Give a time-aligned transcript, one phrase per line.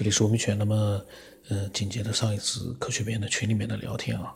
[0.00, 0.56] 这里是吴明全。
[0.56, 1.04] 那么，
[1.50, 4.34] 呃，紧接着上一次科学边的群里面的聊天啊，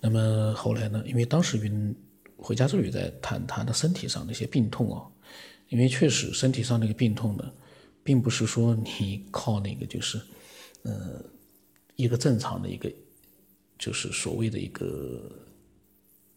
[0.00, 1.94] 那么后来呢，因为当时云
[2.36, 5.06] 回家之旅在谈他的身体上的一些病痛啊，
[5.68, 7.48] 因为确实身体上那个病痛呢，
[8.02, 10.20] 并不是说你靠那个就是，
[10.82, 11.24] 呃，
[11.94, 12.92] 一个正常的一个，
[13.78, 15.30] 就是所谓的一个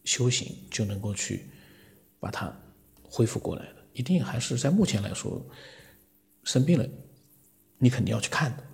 [0.04, 1.48] 修行就能够去
[2.20, 2.56] 把它
[3.02, 5.44] 恢复过来的，一定还是在目前来说
[6.44, 6.88] 生病了。
[7.80, 8.64] 你肯定要去看的，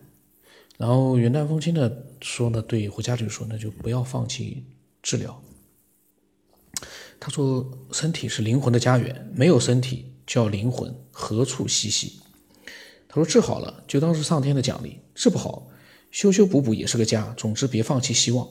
[0.77, 4.65] 然后云淡风轻的说呢，对胡家就说呢，就不要放弃
[5.03, 5.41] 治疗。
[7.21, 12.21] 他说，身体是灵魂的家园，没有身体叫灵魂何处栖息？
[13.09, 15.69] 他说，治好了就当是上天的奖励，治不好
[16.11, 17.33] 修修补补也是个家。
[17.37, 18.47] 总之别放弃希望。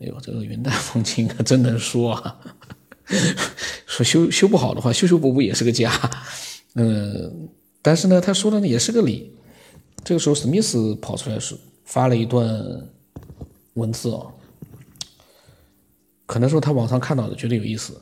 [0.00, 2.40] 哎呦，这个云淡风轻可真能说啊！
[3.86, 5.92] 说修修不好的话，修修补补也是个家。
[6.74, 7.50] 嗯，
[7.82, 9.36] 但是呢，他说的也是个理。
[10.04, 12.88] 这个时候，史密斯跑出来是发了一段
[13.74, 14.26] 文字啊，
[16.26, 18.00] 可能说他网上看到的觉得有意思，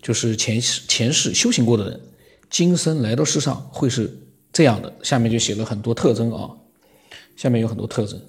[0.00, 2.00] 就是前世前世修行过的人，
[2.50, 4.16] 今生来到世上会是
[4.52, 4.92] 这样的。
[5.02, 6.50] 下面就写了很多特征啊，
[7.36, 8.20] 下面有很多特征，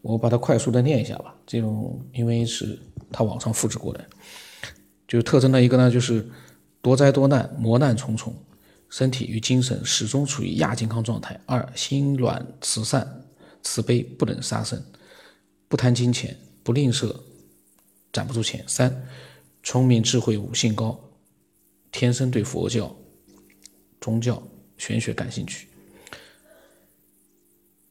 [0.00, 1.34] 我把它快速的念一下吧。
[1.46, 2.78] 这种因为是
[3.10, 4.06] 他网上复制过来，
[5.06, 6.26] 就特征的一个呢，就是
[6.80, 8.34] 多灾多难，磨难重重。
[8.96, 11.40] 身体与精神始终处于亚健康状态。
[11.46, 13.04] 二，心软慈善
[13.60, 14.80] 慈悲，不能杀生，
[15.66, 17.12] 不贪金钱，不吝啬，
[18.12, 18.64] 攒不住钱。
[18.68, 19.04] 三，
[19.64, 20.96] 聪明智慧，悟性高，
[21.90, 22.94] 天生对佛教、
[24.00, 24.40] 宗教、
[24.78, 25.66] 玄学感兴趣。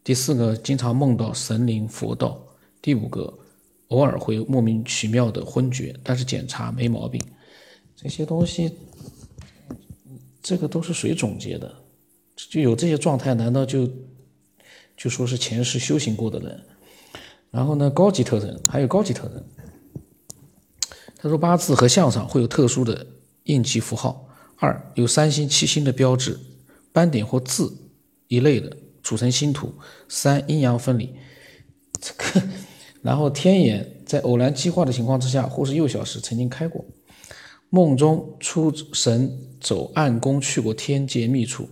[0.05, 2.41] 第四个，经常梦到神灵佛道。
[2.81, 3.37] 第五个，
[3.89, 7.21] 偶尔会莫名其妙的昏厥，但是检查没毛病。
[7.93, 8.73] 这些东西。
[10.43, 11.73] 这个都是谁总结的？
[12.35, 13.89] 就有这些状态，难道就
[14.97, 16.63] 就说是前世修行过的人？
[17.49, 19.43] 然后呢，高级特征还有高级特征。
[21.15, 23.07] 他说八字和相上会有特殊的
[23.43, 24.27] 印记符号。
[24.57, 26.39] 二有三星七星的标志、
[26.91, 27.75] 斑点或字
[28.27, 29.73] 一类的组成星图。
[30.09, 31.13] 三阴阳分离。
[32.01, 32.47] 这个，
[33.01, 36.83] 然后天眼在偶然激化的情况之下，或是幼小时曾经开过。
[37.73, 41.67] 梦中出神走暗宫，去过天界秘处，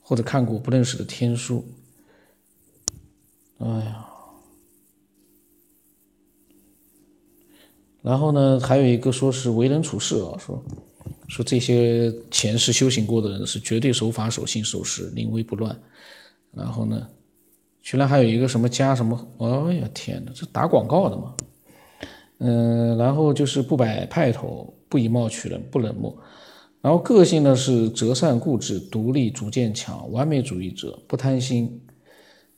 [0.00, 1.62] 或者看过不认识的天书。
[3.58, 4.06] 哎呀，
[8.00, 10.64] 然后呢，还有一个说是为人处事啊，说
[11.28, 15.78] 说这些前世修行过的人是绝对守法、守信、守时、临危不乱。
[16.50, 17.06] 然后呢，
[17.82, 21.36] 居然还有一个什么加什么，哎呀天哪，这打广告的嘛。
[22.38, 24.72] 嗯，然后就是不摆派头。
[24.88, 26.16] 不以貌取人，不冷漠，
[26.80, 31.80] 然后个性呢是择善固执、独立、逐渐强、完美主义者，不贪心，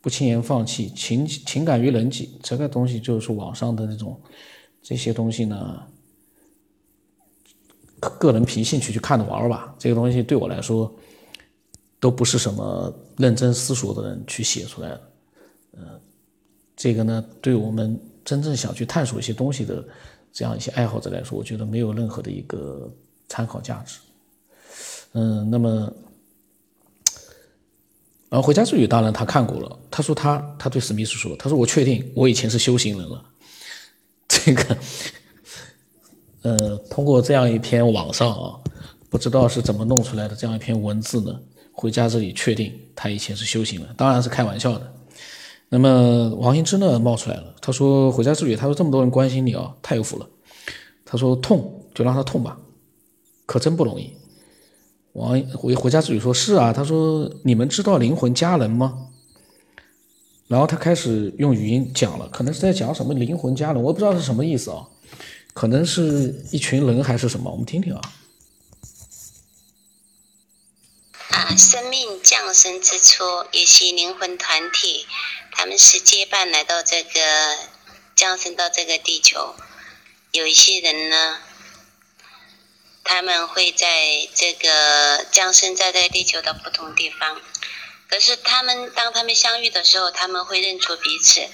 [0.03, 2.39] 不轻言放弃，情情感于人际。
[2.43, 4.21] 这个东西就是网上的那种
[4.83, 5.83] 这些东西呢，
[7.99, 9.75] 个人凭兴趣去看着玩吧。
[9.79, 10.95] 这个东西对我来说，
[11.99, 15.13] 都不是什么认真思索的人去写出来的。
[15.79, 16.01] 呃，
[16.77, 19.83] 这个呢，对我们真正想去探索一些东西的。
[20.39, 22.89] 这样一些爱好者来说，我觉得没有任何的一个
[23.29, 23.99] 参考价值。
[25.15, 25.93] 嗯，那么，
[28.29, 33.25] 然后回家之旅当然他看过了，他说他他对史密斯说，他说我确定我以前是修行人了。
[34.29, 34.79] 这个，
[36.43, 38.55] 呃，通过这样一篇网上啊，
[39.11, 41.37] 不知道是怎么弄出来的这样一篇文字呢？
[41.73, 44.93] 回家这里确定他以前是修行人，当然是开玩笑的。
[45.71, 50.27] 那么王羲之呢冒出来了，他说回家之旅，他说这么多人关心你啊，太有福了。
[51.05, 52.59] 他说痛就让他痛吧，
[53.47, 54.17] 可真不容易。
[55.13, 59.09] 王回回家之旅说是啊，他说你们知道灵魂家人吗？
[60.47, 64.87] 然后他开始用语音讲了，可能是在讲什么灵魂家人，我不知道是什么意思啊，
[65.53, 68.01] 可能是一群人还是什么，我们听听啊。
[71.31, 75.05] 啊，生命降生之初，也是灵魂团体。
[75.59, 77.59] 他们是结伴来到这个
[78.15, 79.57] 降生到这个地球，
[80.31, 81.43] 有一些人呢，
[83.03, 87.43] 他们会在这个降生在这地球的不同地方，
[88.09, 91.45] 可是他们当他们相遇的时候，他们会认出彼此，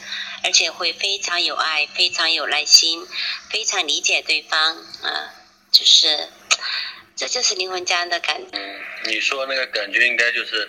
[0.42, 3.08] 而且会非常有爱，非常有耐心，
[3.48, 5.32] 非常理解对方啊，
[5.72, 6.28] 就是
[7.16, 8.58] 这就是灵魂家人的感觉。
[8.58, 10.68] 嗯，你说那个感觉应该就是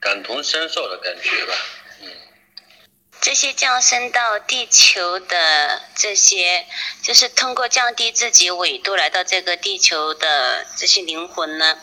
[0.00, 1.54] 感同身受的感觉吧？
[2.00, 2.08] 嗯
[3.22, 6.66] 这些降生到地球的这些，
[7.04, 11.78] 就是通过降低自己纬度来到这个地球的这些灵魂呢，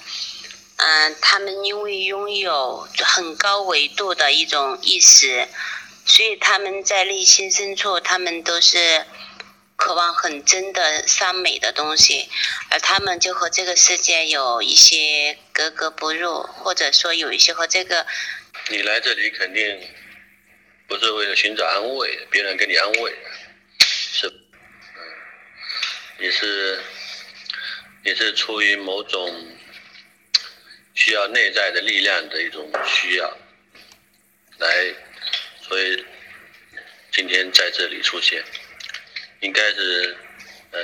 [0.75, 5.47] 嗯，他们因为拥有很高维度的一种意识，
[6.06, 9.06] 所以他们在内心深处，他们都是
[9.77, 12.27] 渴望很真的善美的东西，
[12.69, 18.06] 而他们就和这个世界有一些格格不入，或者说有一些和这个。
[18.68, 19.89] 你来这里肯定
[20.89, 23.15] 不是为了寻找安慰，别人给你安慰，
[23.80, 25.01] 是，嗯，
[26.18, 26.83] 你是
[28.03, 29.57] 你是出于某种
[30.95, 33.38] 需要内在的力量的一种需要
[34.57, 34.95] 来，
[35.62, 36.03] 所以
[37.12, 38.44] 今天在这里出现，
[39.42, 40.18] 应该是
[40.71, 40.80] 呃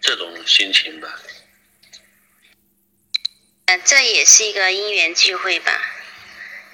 [0.00, 1.20] 这种心情吧。
[3.66, 5.98] 嗯，这也是一个因缘聚会吧。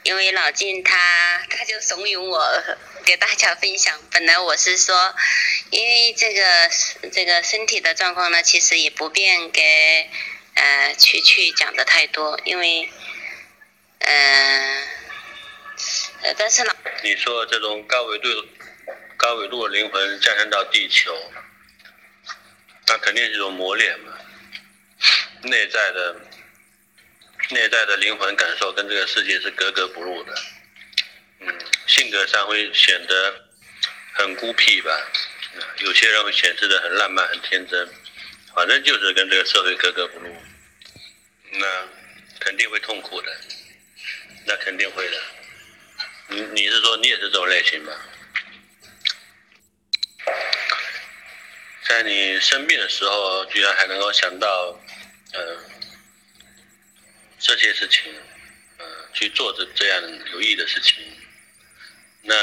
[0.04, 2.62] 因为老金他他就怂恿我
[3.04, 3.98] 给大家分享。
[4.10, 5.14] 本来我是说，
[5.70, 6.70] 因为这个
[7.12, 10.08] 这个身体的状况呢，其实也不便给
[10.54, 12.90] 呃去去讲的太多，因为
[13.98, 14.82] 嗯
[16.22, 18.28] 呃，但是呢，你说这种高维度
[19.16, 21.14] 高维度的灵魂降生到地球，
[22.86, 24.18] 那肯定是一种磨练嘛，
[25.42, 26.16] 内在的。
[27.50, 30.34] 内在的灵魂感受跟这个世界是格格不入的，
[31.40, 33.44] 嗯，性格上会显得
[34.14, 34.90] 很孤僻吧，
[35.78, 37.88] 有些人会显示的很浪漫、很天真，
[38.54, 40.34] 反正就是跟这个社会格格不入，
[41.52, 41.88] 那
[42.40, 43.40] 肯定会痛苦的，
[44.46, 45.22] 那肯定会的。
[46.28, 47.92] 你你是说你也是这种类型吗？
[51.86, 54.80] 在你生病的时候，居然还能够想到，
[55.32, 55.58] 嗯。
[57.40, 58.12] 这些事情，
[58.78, 58.84] 呃，
[59.14, 60.02] 去做这这样
[60.32, 60.96] 有意义的事情，
[62.22, 62.34] 那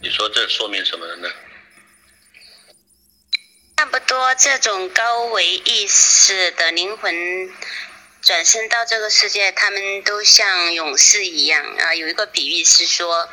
[0.00, 1.28] 你说这说明什么呢？
[3.76, 7.50] 差不多，这种高维意识的灵魂
[8.20, 11.94] 转身到这个世界，他们都像勇士一样啊。
[11.94, 13.28] 有一个比喻是说。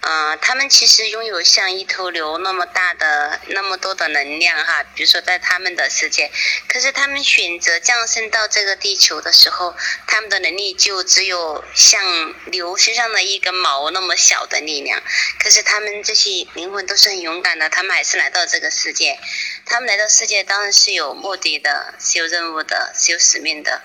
[0.00, 4.84] 嗯，他们其实拥有像一头牛那么大的、那么多的能量哈。
[4.94, 6.30] 比如说在他们的世界，
[6.68, 9.74] 可是他们选择降生到这个地球的时候，
[10.06, 15.02] 他们的能力就只有像牛身上的一根毛那么小的力量。
[15.40, 19.18] 可是他们这些灵魂都是很勇敢的，他们还是来到这个世界。
[19.66, 23.82] 他们来到世界当然是有目的的，是有任务的，是有使命的。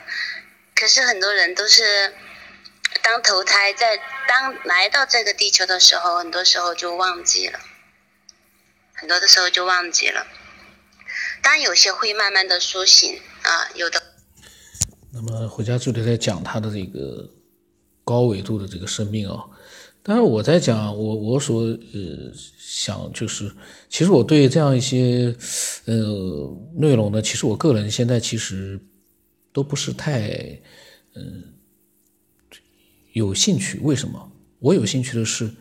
[0.76, 2.14] 可是很多人都是。
[3.04, 7.60] 当投胎在当来到这个地球的时候，很多时候就忘记了，
[8.94, 10.26] 很多的时候就忘记了。
[11.42, 14.02] 当然有些会慢慢的苏醒啊，有的。
[15.12, 17.30] 那么回家之后在讲他的这个
[18.06, 19.44] 高维度的这个生命啊，
[20.02, 23.54] 但是我在讲我我所呃想就是，
[23.90, 25.36] 其实我对这样一些
[25.86, 25.94] 呃
[26.78, 28.80] 内容呢，其实我个人现在其实
[29.52, 30.30] 都不是太
[31.16, 31.53] 嗯。
[33.14, 33.80] 有兴趣？
[33.80, 34.32] 为什么？
[34.60, 35.52] 我有兴趣的是，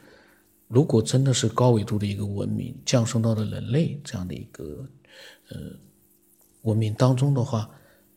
[0.68, 4.86] 如果真的是高维度的一个文明降生到了人类这样的一个
[5.50, 5.58] 呃
[6.62, 7.68] 文明当中的话，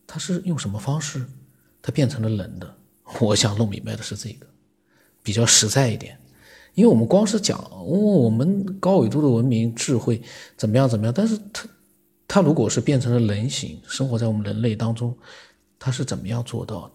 [0.07, 1.25] 它是用什么方式，
[1.81, 2.75] 它变成了人的？
[3.19, 4.47] 我想弄明白的是这个，
[5.21, 6.17] 比较实在一点。
[6.73, 10.21] 因为我们光是讲哦，我们高维度的文明智慧
[10.55, 11.67] 怎么样怎么样，但是它
[12.27, 15.17] 它如果是变成了人形，生活在我们人类当中，
[15.77, 16.87] 它是怎么样做到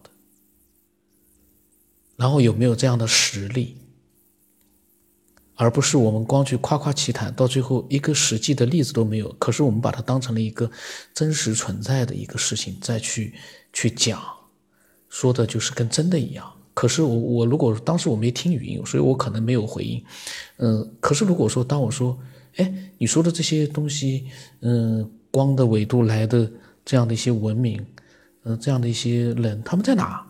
[2.21, 3.75] 然后有没有这样的实力，
[5.55, 9.27] 而不是我们光去夸夸其谈，到最后一个实际的例子都没有。
[9.39, 10.69] 可是我们把它当成了一个
[11.15, 13.33] 真实存在的一个事情再去
[13.73, 14.21] 去讲，
[15.09, 16.45] 说的就是跟真的一样。
[16.75, 20.05] 可是我我如果当时我没听语音，所以我可能没有回应。
[20.57, 22.15] 嗯，可是如果说当我说，
[22.57, 24.27] 哎，你说的这些东西，
[24.59, 26.47] 嗯，光的纬度来的
[26.85, 27.83] 这样的一些文明，
[28.43, 30.23] 嗯，这样的一些人，他们在哪？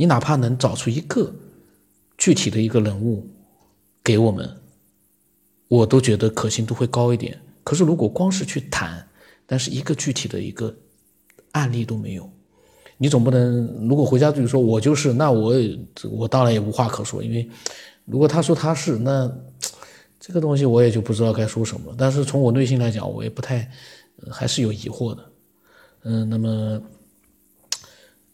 [0.00, 1.30] 你哪怕能找出一个
[2.16, 3.28] 具体的一个人物
[4.02, 4.50] 给我们，
[5.68, 7.38] 我都觉得可信度会高一点。
[7.62, 9.06] 可是如果光是去谈，
[9.44, 10.74] 但是一个具体的一个
[11.52, 12.26] 案例都没有，
[12.96, 15.52] 你总不能如果回家自己说我就是，那我
[16.10, 17.22] 我当然也无话可说。
[17.22, 17.46] 因为
[18.06, 19.30] 如果他说他是，那
[20.18, 21.94] 这个东西我也就不知道该说什么。
[21.98, 23.70] 但是从我内心来讲，我也不太
[24.30, 25.22] 还是有疑惑的。
[26.04, 26.80] 嗯，那么。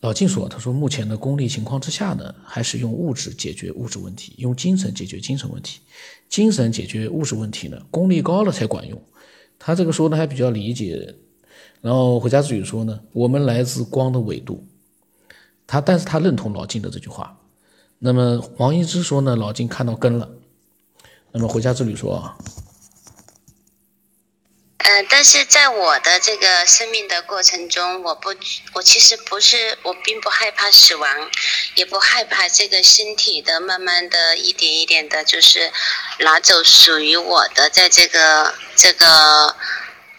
[0.06, 5.80] 老金说：“他说，目前的功利情况之下呢，还是用物质解决物质问题，用精神解决精神问题，
[6.28, 9.02] 精神解决物质问题呢，功力高了才管用。
[9.58, 11.12] 他这个说的还比较理解。
[11.80, 14.64] 然后回家之旅说呢，我们来自光的纬度。
[15.66, 17.36] 他，但是他认同老金的这句话。
[17.98, 20.30] 那么黄一之说呢，老金看到根了。
[21.32, 22.32] 那么回家之旅说。”
[24.88, 28.32] 嗯，但是在我的这个生命的过程中，我不，
[28.72, 31.28] 我其实不是，我并不害怕死亡，
[31.74, 35.72] 也不害怕这个身体的慢慢的一点一点的，就是
[36.20, 39.56] 拿走属于我的在这个这个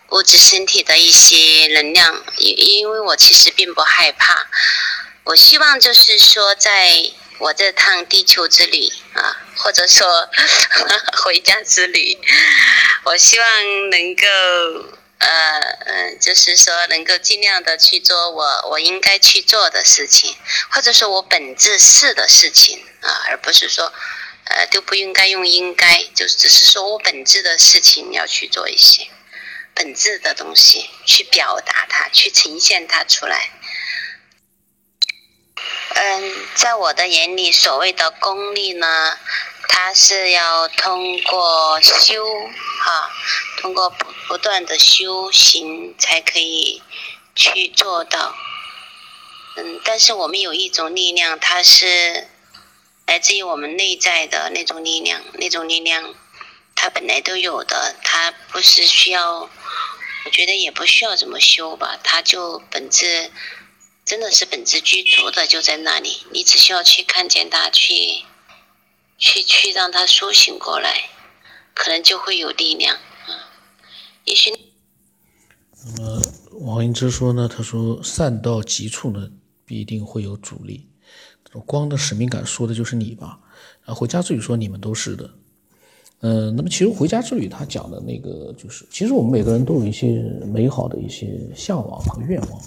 [0.09, 4.47] 物质身体的一些能量，因因为我其实并不害怕，
[5.23, 7.09] 我希望就是说在。
[7.39, 10.29] 我这趟地球之旅啊，或者说
[11.23, 12.17] 回家之旅，
[13.03, 14.25] 我希望能够
[15.19, 20.35] 呃嗯，就是说能够尽量的去做我我应该去做的事情，
[20.71, 23.91] 或者说我本质是的事情啊，而不是说
[24.45, 29.07] 呃都不应该用应该，就只是说我本质的事情要去做一些
[29.75, 33.51] 本质的东西，去表达它，去呈现它出来。
[35.99, 39.17] 嗯，在我的眼里，所谓的功利呢，
[39.67, 42.23] 它是要通过修
[42.81, 43.09] 哈，
[43.59, 46.83] 通过不不断的修行才可以
[47.33, 48.35] 去做到。
[49.55, 52.27] 嗯，但是我们有一种力量，它是
[53.07, 56.13] 来自于我们内在的那种力量，那种力量
[56.75, 59.49] 它本来都有的，它不是需要，
[60.25, 63.31] 我觉得也不需要怎么修吧，它就本质。
[64.07, 68.23] 真的是本质具足的就在那里，你只需要去看见它，去，
[69.17, 71.09] 去去让它苏醒过来，
[71.73, 72.95] 可能就会有力量。
[73.27, 73.35] 嗯，
[74.23, 74.49] 也许。
[75.97, 76.21] 那么
[76.61, 77.49] 王英之说呢？
[77.53, 79.29] 他说善到极处呢，
[79.65, 80.87] 必定会有阻力。
[81.65, 83.37] 光的使命感说的就是你吧？
[83.83, 85.29] 啊，回家之旅说你们都是的。
[86.21, 90.07] 嗯，那么其实回家之旅他讲的那个就是，其实我们每个人都有一些
[90.45, 92.61] 美好的一些向往和愿望。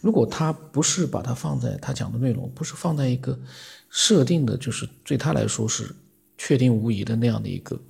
[0.00, 3.38] 如果他不是把它放在他讲的内容，不是放在一个
[3.88, 5.94] 设定的，就是对他来说是
[6.38, 7.80] 确定无疑的那样的一个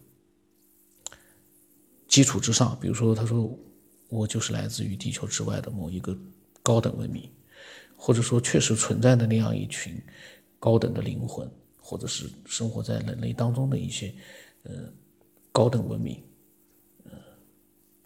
[2.09, 3.57] 基础之上，比如说他说
[4.09, 6.17] 我就是来自于地球之外的某一个
[6.63, 7.31] 高等文明，
[7.97, 10.03] 或者说确实存在的那样一群
[10.59, 14.13] 高等的灵魂，或者是生活在人类当中的一些
[14.65, 14.93] 呃
[15.53, 16.23] 高等文明，
[17.05, 17.13] 呃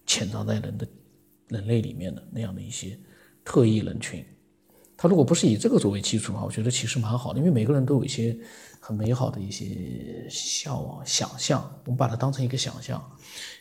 [0.05, 0.87] 潜藏在人的
[1.49, 2.99] 人类里面的那样的一些。
[3.45, 4.25] 特异人群，
[4.97, 8.35] 他如果不是以这个作为基础的话，我觉得其实蛮好的，因为每个人都有一些
[8.81, 13.05] 很美好的一些向往、想象，我们把它当成一个想象，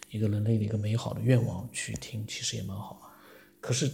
[0.09, 3.01] 一个人类的一个美好的愿望去听，其实也蛮好。
[3.59, 3.91] 可是，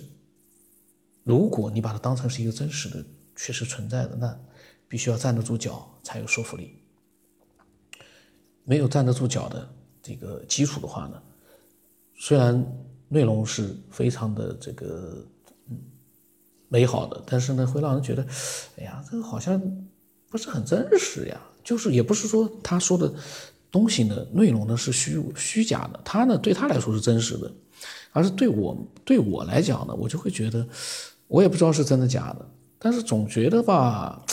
[1.24, 3.04] 如果你把它当成是一个真实的、
[3.36, 4.40] 确实存在的，那
[4.88, 6.78] 必须要站得住脚才有说服力。
[8.64, 9.68] 没有站得住脚的
[10.04, 11.20] 这个基础的话呢，
[12.16, 12.64] 虽然
[13.08, 15.26] 内容是非常的这个。
[16.70, 18.26] 美好的，但是呢，会让人觉得，
[18.78, 19.62] 哎呀，这个好像
[20.30, 21.42] 不是很真实呀。
[21.62, 23.14] 就是也不是说他说的
[23.70, 27.52] 东西呢，内容呢是虚虚假的，他呢对他来说是真实的，
[28.12, 30.66] 而是对我对我来讲呢，我就会觉得，
[31.28, 32.48] 我也不知道是真的假的，
[32.80, 34.26] 但是总觉得吧，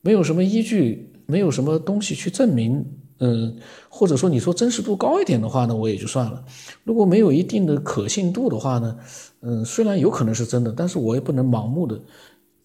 [0.00, 2.84] 没有什么依据，没有什么东西去证明。
[3.20, 3.56] 嗯，
[3.88, 6.44] 或者说你说真实度高一点的话呢，我也就算了。
[6.84, 8.96] 如果没有一定的可信度的话呢，
[9.40, 12.00] 嗯，虽然有可能是真的，但是我也不能盲目的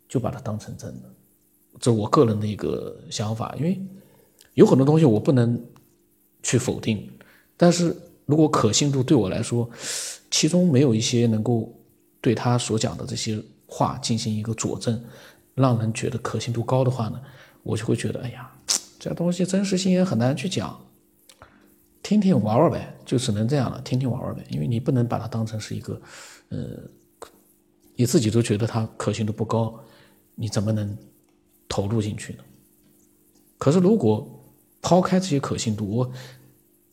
[0.07, 1.10] 就把它当成真的。
[1.79, 3.81] 这我个人的一个想法，因为
[4.53, 5.60] 有很多东西我不能
[6.43, 7.10] 去否定，
[7.57, 7.95] 但是
[8.27, 9.67] 如果可信度对我来说，
[10.29, 11.74] 其中没有一些能够
[12.22, 15.03] 对他所讲的这些话进行一个佐证，
[15.55, 17.19] 让人觉得可信度高的话呢，
[17.63, 18.51] 我就会觉得，哎呀。
[19.03, 20.79] 这东西真实性也很难去讲，
[22.01, 24.41] 听听玩玩呗，就只能这样了，听听玩玩呗。
[24.50, 26.01] 因为你不能把它当成是一个，
[26.48, 26.57] 呃，
[27.98, 29.77] 你自己都觉得它可信度不高，
[30.36, 30.98] 你怎么能
[31.67, 32.43] 投入进去呢？
[33.57, 34.25] 可是如果
[34.81, 36.12] 抛开这些可信度，我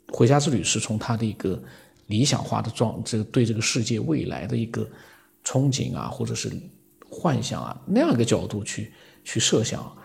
[0.09, 1.63] 回家之旅是从他的一个
[2.07, 4.85] 理想化的状，这个对这个世界未来的一个
[5.45, 6.51] 憧憬啊，或者是
[7.09, 9.97] 幻想啊那样一个角度去去设想。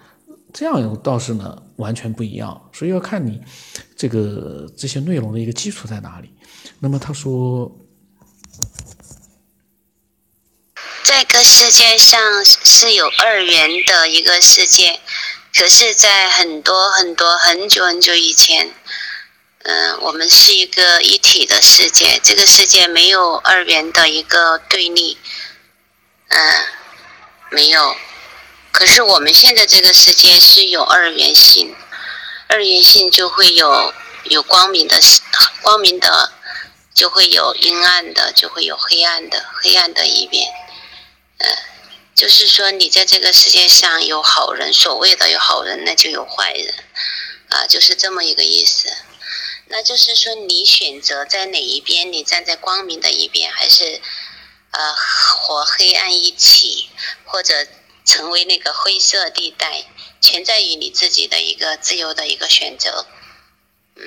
[0.58, 3.42] 这样倒是呢，完全不一样，所以要看你
[3.98, 6.32] 这个这些内容的一个基础在哪里。
[6.80, 7.70] 那么他说，
[11.04, 15.02] 这个世界上是有二元的一个世界，
[15.54, 18.72] 可是，在很多很多很久很久以前，
[19.64, 25.18] 嗯，我们是一个一体的世界，这个世界没有二元的一个对立，
[26.30, 26.66] 嗯，
[27.52, 27.94] 没有。
[28.76, 31.74] 可是我们现在这个世界是有二元性，
[32.50, 33.94] 二元性就会有
[34.26, 35.00] 有光明的，
[35.62, 36.34] 光明的
[36.94, 40.52] 就会有阴暗的，就会有黑暗的，黑暗的一面。
[41.38, 41.56] 嗯，
[42.14, 46.76] 就是说你在这个世界上有好人，所谓的有好人，那就有坏人，
[47.52, 48.90] 啊，就是这么一个意思。
[49.68, 52.12] 那就是说，你选择在哪一边？
[52.12, 54.02] 你站在光明的一边，还是
[54.72, 56.90] 呃和黑暗一起，
[57.24, 57.66] 或者
[58.06, 59.86] 成为那个灰色地带？
[60.22, 63.06] 全在于你自己的一个自由的一个选择。
[63.96, 64.04] 嗯，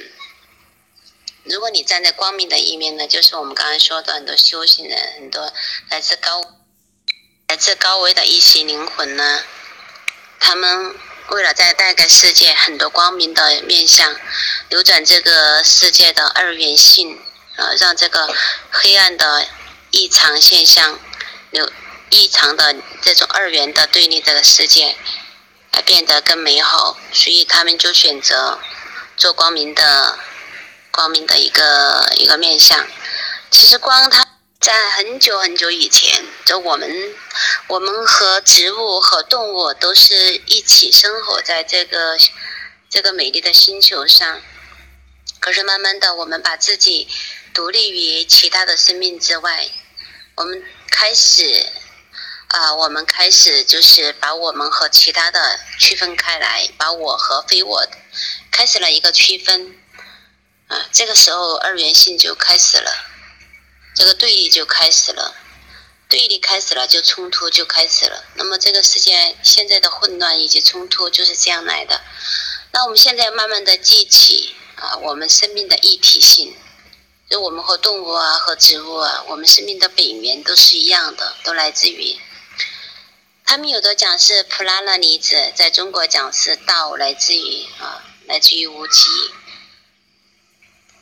[1.44, 5.52] 如果你站在光明的一面呢，就是我们刚才说的很多修行人，很多
[5.90, 6.40] 来自高
[7.48, 9.42] 来自高维的一些灵魂呢，
[10.40, 10.94] 他们。
[11.30, 14.18] 为了在带给世界很多光明的面相，
[14.70, 17.20] 扭转这个世界的二元性，
[17.56, 18.34] 呃，让这个
[18.70, 19.46] 黑暗的
[19.90, 20.98] 异常现象，
[21.50, 21.70] 有
[22.10, 24.96] 异常的这种二元的对立的世界，
[25.72, 28.58] 来变得更美好，所以他们就选择
[29.16, 30.18] 做光明的，
[30.90, 32.86] 光明的一个一个面相。
[33.50, 34.26] 其实光它。
[34.60, 37.14] 在很久很久以前，就我们，
[37.68, 42.18] 我们和植物和动物都是一起生活在这个
[42.90, 44.42] 这个美丽的星球上。
[45.38, 47.06] 可是慢慢的，我们把自己
[47.54, 49.68] 独立于其他的生命之外，
[50.34, 50.60] 我们
[50.90, 51.64] 开始
[52.48, 57.86] 啊，我们开始就是把我们和其他的区分开来，把我和非我
[58.50, 59.76] 开始了一个区分。
[60.68, 62.90] 啊，这个时候二元性就开始了。
[63.94, 65.34] 这个对立就开始了，
[66.08, 68.24] 对立开始了，就冲突就开始了。
[68.34, 72.00] 那么这个世界现在的混乱以及冲突就是这样来的。
[72.72, 76.56] 那我们现在慢慢的记起啊，我们生命的一体性，
[77.28, 82.18] 就我们和动物啊和植物啊，我们生命的本源都是一样的，都来自于。
[83.50, 89.06] 他们有的讲是普拉那离子，在中国讲是道，来自于啊，来自于无极，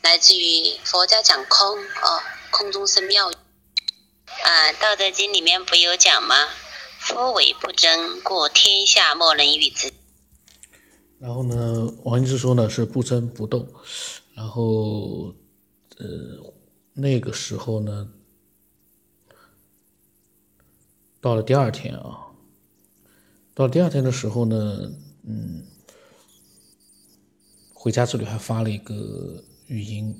[0.00, 2.22] 来自于佛家讲空啊。
[2.52, 6.36] 空中生妙啊，《道德经》里面不有讲吗？
[7.00, 9.92] 夫为不争，故天下莫能与之。
[11.18, 13.66] 然后呢，王羲之说呢是不争不斗。
[14.36, 15.34] 然后，
[15.98, 16.06] 呃，
[16.94, 18.08] 那个时候呢，
[21.20, 22.25] 到了第二天啊，
[23.56, 24.92] 到第二天的时候呢，
[25.24, 25.64] 嗯，
[27.74, 30.14] 回家之旅还发了一个语音。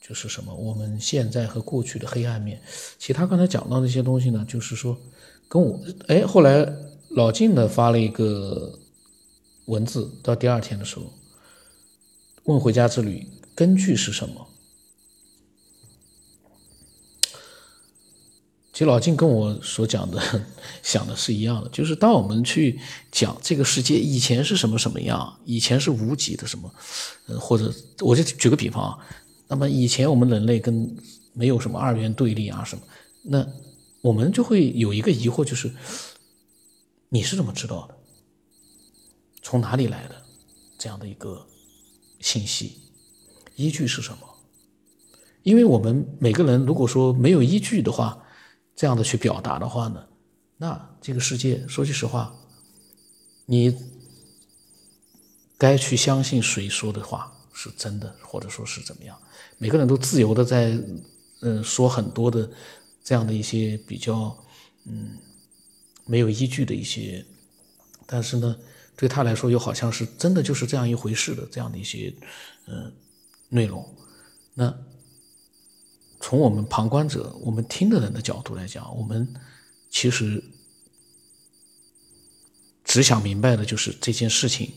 [0.00, 0.52] 就是什么？
[0.52, 2.60] 我们现在和过去的黑暗面。
[2.98, 4.98] 其他刚才讲到那些东西呢，就是说，
[5.46, 6.66] 跟我哎，后来
[7.10, 8.76] 老静呢发了一个
[9.66, 11.12] 文字，到第二天的时候
[12.44, 14.49] 问回家之旅根据是什么？
[18.80, 20.42] 其实老静跟我所讲的
[20.82, 22.80] 想的是一样的，就是当我们去
[23.12, 26.72] 讲这个世界以前是什么什么样，以前是无极的什么，
[27.26, 28.98] 呃，或者我就举个比方啊。
[29.48, 30.96] 那么以前我们人类跟
[31.34, 32.82] 没有什么二元对立啊什么，
[33.24, 33.46] 那
[34.00, 35.70] 我们就会有一个疑惑，就是
[37.10, 37.94] 你是怎么知道的？
[39.42, 40.14] 从哪里来的
[40.78, 41.46] 这样的一个
[42.20, 42.78] 信息？
[43.56, 44.20] 依据是什么？
[45.42, 48.24] 因为我们每个人如果说没有依据的话，
[48.80, 50.02] 这样的去表达的话呢，
[50.56, 52.34] 那这个世界说句实话，
[53.44, 53.76] 你
[55.58, 59.14] 该去相信谁说的话是真的，或者说是怎么样？
[59.58, 60.78] 每个人都自由的在，
[61.42, 62.50] 嗯，说很多的
[63.04, 64.34] 这样的一些比较，
[64.86, 65.10] 嗯，
[66.06, 67.22] 没有依据的一些，
[68.06, 68.56] 但是呢，
[68.96, 72.14] 对他来说又好像是真的就是这样一回事的这样的一些，
[72.66, 72.90] 嗯，
[73.50, 73.86] 内容。
[74.54, 74.74] 那
[76.20, 79.26] 从我们旁观者、我们听的人的角度来讲，我们
[79.88, 80.42] 其实
[82.84, 84.72] 只想明白的就是这件事情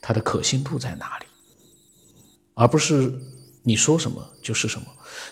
[0.00, 1.26] 它的可信度在哪里，
[2.54, 3.12] 而不是。
[3.64, 4.86] 你说什么就是什么，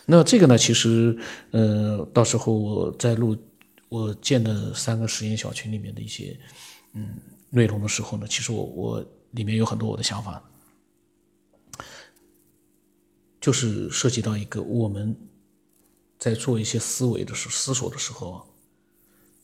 [0.07, 0.57] 那这个呢？
[0.57, 1.19] 其实，
[1.51, 3.37] 呃，到时候我在录
[3.89, 6.39] 我建的三个实验小群里面的一些，
[6.93, 7.17] 嗯，
[7.49, 10.41] 内容的时候呢，其实我我里面有很多我的想法，
[13.41, 15.17] 就是涉及到一个我们
[16.21, 18.47] 在做一些思维的时思索的时候，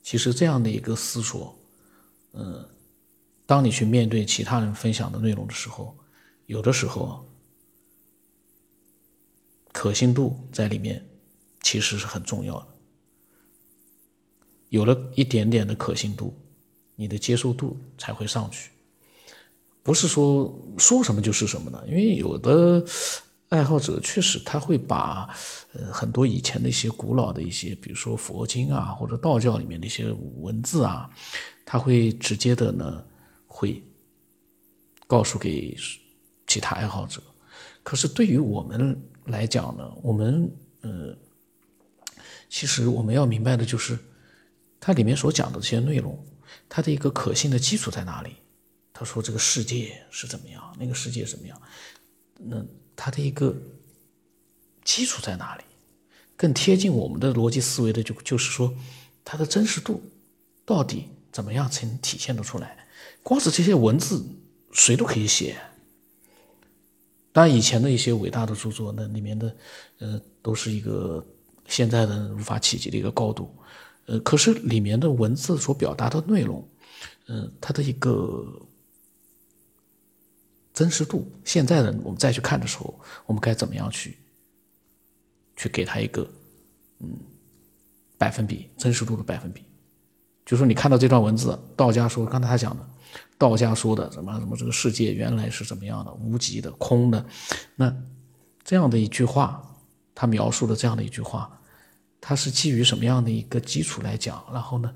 [0.05, 1.59] 其实这样的一个思索，
[2.35, 2.69] 嗯，
[3.45, 5.97] 当你去面对其他人分享的内容的时候，
[6.47, 7.25] 有的时候。
[9.73, 11.07] 可信度在里面
[11.61, 12.69] 其实是很重要的，
[14.71, 16.35] 有了一点点的可信度，
[16.95, 18.71] 你的接受度才会上去。
[19.83, 22.83] 不是说说什么就是什么的，因为有的
[23.49, 25.29] 爱好者确实他会把
[25.73, 31.09] 呃很多以前的一些古老的一些，比如说佛经啊或者道教里面的一些文字啊，
[31.65, 33.05] 他会直接的呢
[33.47, 33.83] 会
[35.07, 35.77] 告诉给
[36.47, 37.23] 其他爱好者。
[37.83, 41.17] 可是对于我们，来讲呢，我们呃，
[42.49, 43.97] 其实我们要明白的就是，
[44.81, 46.19] 它里面所讲的这些内容，
[46.69, 48.35] 它的一个可信的基础在哪里？
[48.93, 51.63] 他说这个世界是怎么样，那个世界怎么样？
[52.39, 52.57] 那
[52.97, 53.55] 它的一个
[54.83, 55.63] 基础在哪里？
[56.37, 58.75] 更贴近我们的逻辑思维的，就就是说，
[59.25, 60.03] 它的真实度
[60.65, 62.87] 到底怎么样才能体现得出来？
[63.23, 64.25] 光是这些文字，
[64.73, 65.57] 谁都可以写。
[67.33, 69.57] 当然，以前的一些伟大的著作，那里面的，
[69.99, 71.25] 呃，都是一个
[71.67, 73.55] 现在的无法企及的一个高度，
[74.07, 76.67] 呃，可是里面的文字所表达的内容，
[77.29, 78.45] 嗯，它的一个
[80.77, 84.19] 真实度，现在的我们再去看的时候，我们该怎么样去，
[85.57, 86.29] 去给他一个，
[87.01, 87.09] 嗯，
[88.19, 89.63] 百分比真实度的百分比，
[90.45, 92.87] 就说你看到这段文字，道家说，刚才他讲的。
[93.39, 97.25] 道家说的什么什么这个世界原来是怎么样的无极的空的，
[97.75, 97.95] 那
[98.65, 99.63] 这样的一句话，
[100.15, 101.59] 他描述的这样的一句话，
[102.21, 104.45] 它是基于什么样的一个基础来讲？
[104.53, 104.95] 然后呢，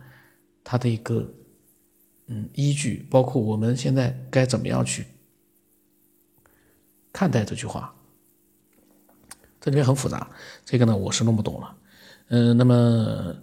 [0.64, 1.26] 它的一个
[2.26, 5.06] 嗯依据，包括我们现在该怎么样去
[7.12, 7.94] 看待这句话？
[9.61, 10.31] 这里面很复杂，
[10.64, 11.77] 这个呢我是弄不懂了。
[12.29, 13.35] 嗯，那么。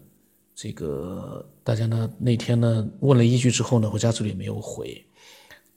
[0.59, 5.05] 这个大家呢那天呢问了一句之后呢，回家之旅没有回，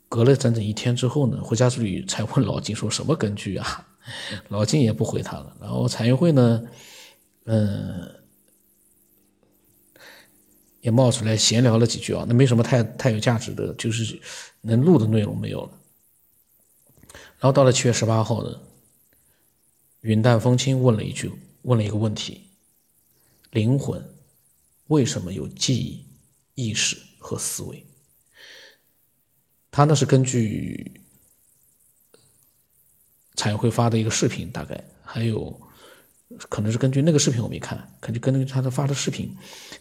[0.09, 3.87] 隔了整整一天之后呢，回家之旅才问老金说什么根据啊？
[4.49, 5.55] 老金也不回他了。
[5.61, 6.63] 然后彩云会呢，
[7.45, 8.11] 嗯，
[10.81, 14.19] 也冒出来闲聊了几句啊，那没什么太太有价值的，就是
[14.63, 15.73] 能录的内容没有了。
[17.41, 18.61] 然后到了七月十八号呢，
[20.03, 22.51] 云淡风轻问了一句，问了一个问题：
[23.51, 24.15] 灵魂。
[24.89, 26.05] 为什么有记忆、
[26.55, 27.87] 意识和思维？
[29.71, 31.01] 他呢是根据
[33.37, 35.59] 彩绘发的一个视频，大概还有
[36.51, 39.35] 可能是根据那个视频我没看，可能根据他的发的视频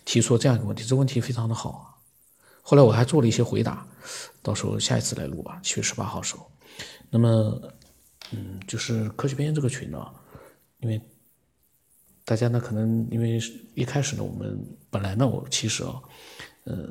[0.05, 2.01] 提出这样一个问题，这问题非常的好。
[2.61, 3.85] 后来我还做了一些回答，
[4.41, 6.49] 到时候下一次来录吧，七月十八号时候。
[7.09, 7.61] 那么，
[8.31, 10.05] 嗯，就是科学边这个群呢，
[10.79, 11.01] 因为。
[12.25, 13.41] 大家呢，可能因为
[13.73, 15.99] 一开始呢，我们本来呢，我其实啊，
[16.65, 16.87] 呃，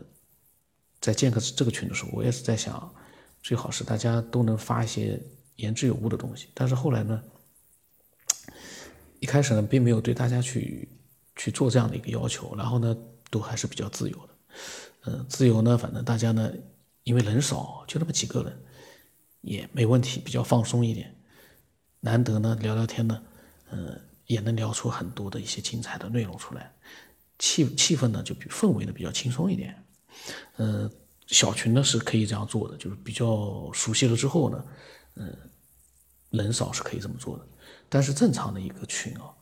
[1.00, 2.92] 在建个这个群的时候，我也是在想，
[3.40, 5.22] 最好是大家都能发一些
[5.54, 6.48] 言之有物的东西。
[6.54, 7.22] 但是后来呢，
[9.20, 10.88] 一开始呢，并没有对大家去
[11.36, 12.96] 去做这样的一个要求，然后呢，
[13.30, 14.34] 都还是比较自由的。
[15.04, 16.52] 嗯，自由呢，反正大家呢，
[17.04, 18.60] 因为人少，就那么几个人，
[19.40, 21.14] 也没问题，比较放松一点。
[22.00, 23.22] 难得呢，聊聊天呢，
[23.70, 24.00] 嗯。
[24.28, 26.70] 也能聊出很多的一些精彩的内容出来，
[27.38, 29.82] 气气氛呢就比氛围呢比较轻松一点，
[30.56, 30.90] 呃，
[31.28, 34.62] 小群呢是可以这样做的，就是比较熟悉了之后呢，
[35.14, 35.34] 嗯，
[36.28, 37.48] 人少是可以这么做的，
[37.88, 39.32] 但是正常的一个群啊，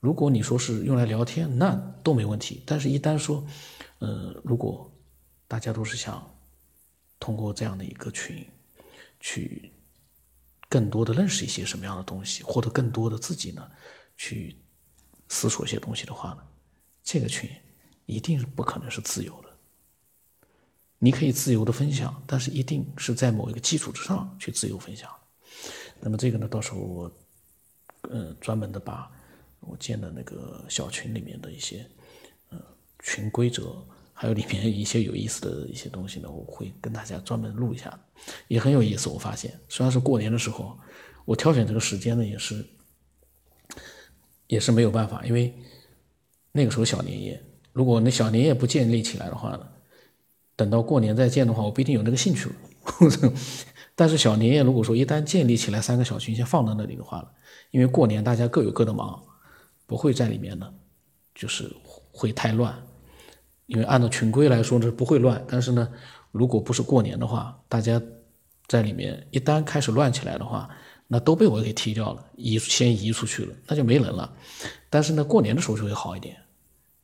[0.00, 3.42] 如果你说是用来聊天，那都没问题，但是一旦说，
[4.00, 4.92] 呃，如果
[5.48, 6.30] 大家都是想
[7.18, 8.46] 通过这样的一个群
[9.26, 9.72] 去
[10.68, 13.68] 更多的认识一些什么样的东西，获得更多的自己呢？
[14.16, 14.56] 去
[15.28, 16.38] 思索一些东西的话呢，
[17.02, 17.50] 这个群
[18.06, 19.48] 一定是不可能是自由的。
[21.00, 25.10] 你可以自由的分享，但是一定是在某一个基础之上去自由分享。
[25.98, 27.12] 那么这个呢，到时候我
[28.02, 29.10] 呃专门的把
[29.58, 31.84] 我建的那个小群里面的一些
[32.50, 32.62] 呃
[33.00, 33.84] 群规则，
[34.18, 37.96] 还有里面一些有意思的一些东西呢，我会跟大家专门录一下，
[38.48, 39.10] 也很有意思。
[39.10, 40.76] 我发现，虽然是过年的时候，
[41.26, 42.64] 我挑选这个时间呢，也是。
[44.48, 45.52] 也是没有办法，因为
[46.52, 49.66] 那个时候小年夜，如果那小年夜不建立起来的话呢，
[50.54, 52.54] 等到过年再建的话，我不一定有那个兴趣了。
[53.96, 57.28] 但是小年夜如果说一旦建立起来三个小群先放在那里的话呢，
[57.72, 59.20] 因为过年大家各有各的忙，
[59.84, 60.72] 不会在里面呢，
[61.34, 61.68] 就是
[62.12, 62.80] 会太乱。
[63.66, 65.88] 因为按照群规来说呢不会乱，但是呢，
[66.32, 68.00] 如果不是过年的话，大家
[68.66, 70.68] 在里面一旦开始乱起来的话。
[71.08, 74.34] 那都被我给踢掉了，移先移出去了，那就没人了。
[74.90, 76.36] 但是呢，过年的时候就会好一点，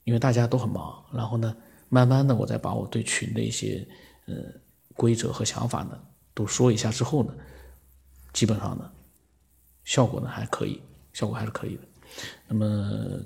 [0.03, 1.01] 因为大家都很忙。
[1.13, 1.55] 然后呢，
[1.89, 3.87] 慢慢的我再把我对群的一些
[4.27, 4.35] 呃
[4.97, 5.97] 规则和想法呢
[6.35, 7.33] 都说一下之后呢，
[8.33, 8.91] 基本上呢
[9.85, 11.83] 效果呢还可以，效果还是可以的。
[12.49, 13.21] 那么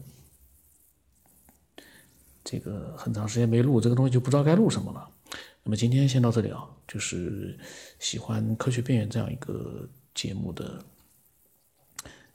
[2.46, 5.06] 这个很长时间没录这个东西，就不知道该录什么了。
[5.62, 7.58] 那么今天先到这里啊，就是
[7.98, 9.86] 喜欢科学边缘这样一个。
[10.16, 10.82] 节目的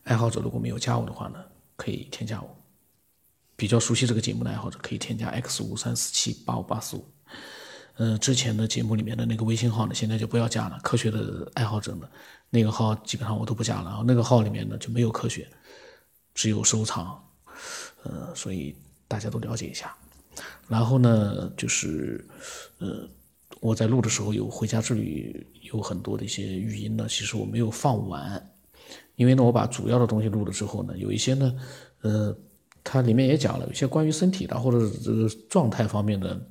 [0.04, 1.44] 爱好者如果没有加我的话呢，
[1.76, 2.56] 可以添加我。
[3.56, 7.04] 比较熟悉这个节目的爱好者可以添加 x 五三四七八五八四五。
[7.96, 10.80] 呃，之前的节目里面的那个微信号呢，现在就不要加了。
[10.84, 12.08] 科学的爱好者呢，
[12.52, 14.04] 那个号基本上我都不加了。
[14.06, 15.50] 那个号里面呢就没有科学，
[16.36, 17.20] 只有收藏。
[18.04, 18.76] 呃，所以
[19.12, 19.94] 大家都了解一下。
[20.68, 22.26] 然后呢，就是
[22.80, 23.08] 呃。
[23.60, 28.52] 我在录的时候有回家之旅，有很多的一些语音呢，其实我没有放完，
[29.18, 31.56] 因为呢，我把主要的东西录了之后呢，有一些呢，
[32.02, 32.36] 呃，
[32.84, 36.42] 它里面也讲了，有些关于身体的或者这个状态方面的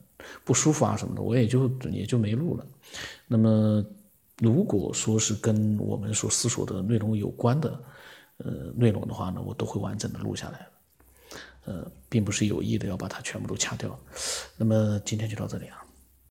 [0.45, 2.65] 不舒服啊什么的，我也就也就没录了。
[3.27, 3.85] 那么，
[4.39, 7.83] 如果说是跟我们所思索的内容有关的，
[8.37, 10.70] 呃，内容的话呢，我都会完整的录下来。
[11.71, 13.97] 呃，并不是有意的要把它全部都掐掉。
[14.57, 15.80] 那么今天就到这里啊。